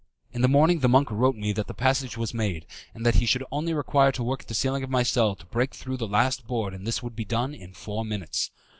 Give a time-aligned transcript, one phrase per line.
[0.33, 2.65] In the morning the monk wrote me that the passage was made,
[2.95, 5.45] and that he should only require to work at the ceiling of my cell to
[5.45, 8.49] break through the last board and this would be done in four minutes.